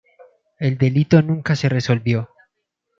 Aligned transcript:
El 0.57 0.79
delito 0.79 1.21
nunca 1.21 1.55
se 1.55 1.69
resolvió. 1.69 2.31